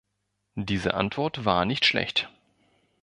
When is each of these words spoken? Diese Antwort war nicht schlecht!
Diese 0.55 0.95
Antwort 0.95 1.45
war 1.45 1.63
nicht 1.65 1.85
schlecht! 1.85 2.27